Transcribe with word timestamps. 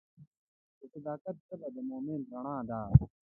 د 0.79 0.81
صداقت 0.93 1.35
ژبه 1.47 1.67
د 1.75 1.77
مؤمن 1.89 2.19
رڼا 2.31 2.57
ده. 2.69 2.79